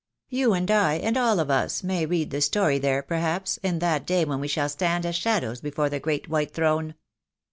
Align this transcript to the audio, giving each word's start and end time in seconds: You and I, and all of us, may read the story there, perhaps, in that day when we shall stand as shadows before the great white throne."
You 0.29 0.53
and 0.53 0.71
I, 0.71 0.95
and 0.95 1.15
all 1.15 1.39
of 1.39 1.51
us, 1.51 1.83
may 1.83 2.07
read 2.07 2.31
the 2.31 2.41
story 2.41 2.79
there, 2.79 3.03
perhaps, 3.03 3.57
in 3.61 3.77
that 3.77 4.07
day 4.07 4.25
when 4.25 4.39
we 4.39 4.47
shall 4.47 4.67
stand 4.67 5.05
as 5.05 5.15
shadows 5.15 5.61
before 5.61 5.91
the 5.91 5.99
great 5.99 6.27
white 6.27 6.55
throne." 6.55 6.95